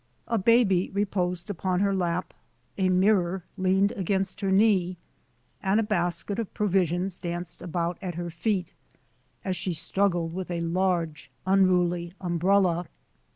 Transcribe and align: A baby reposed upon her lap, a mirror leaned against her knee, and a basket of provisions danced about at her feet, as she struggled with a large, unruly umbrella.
A 0.27 0.39
baby 0.39 0.89
reposed 0.95 1.47
upon 1.51 1.79
her 1.81 1.93
lap, 1.93 2.33
a 2.75 2.89
mirror 2.89 3.43
leaned 3.55 3.91
against 3.91 4.41
her 4.41 4.49
knee, 4.51 4.97
and 5.61 5.79
a 5.79 5.83
basket 5.83 6.39
of 6.39 6.51
provisions 6.55 7.19
danced 7.19 7.61
about 7.61 7.99
at 8.01 8.15
her 8.15 8.31
feet, 8.31 8.73
as 9.45 9.55
she 9.55 9.73
struggled 9.73 10.33
with 10.33 10.49
a 10.49 10.61
large, 10.61 11.29
unruly 11.45 12.13
umbrella. 12.19 12.87